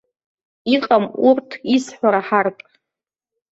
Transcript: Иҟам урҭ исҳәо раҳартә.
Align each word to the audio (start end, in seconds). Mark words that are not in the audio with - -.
Иҟам 0.73 1.05
урҭ 1.27 1.49
исҳәо 1.75 2.09
раҳартә. 2.13 2.67